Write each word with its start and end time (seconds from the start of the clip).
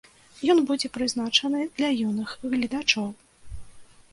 Ён 0.53 0.61
будзе 0.69 0.87
прызначаны 0.95 1.61
для 1.75 1.89
юных 2.09 2.29
гледачоў. 2.55 3.07